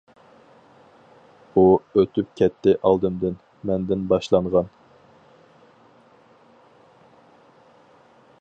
[1.55, 1.65] ئۇ
[1.99, 3.37] ئۆتۈپ كەتتى ئالدىمدىن.
[3.71, 4.75] مەندىن باشلانغان.